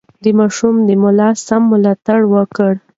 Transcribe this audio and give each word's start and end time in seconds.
د 0.23 0.25
ماشوم 0.39 0.75
د 0.87 0.89
ملا 1.03 1.29
سم 1.45 1.61
ملاتړ 1.71 2.19
وکړئ. 2.33 2.75